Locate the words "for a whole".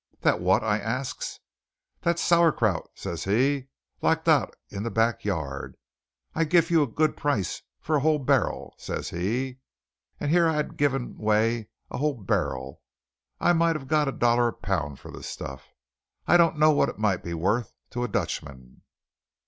7.79-8.17